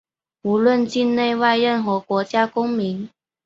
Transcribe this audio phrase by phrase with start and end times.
[0.41, 3.07] 无论境内外、任何国家公民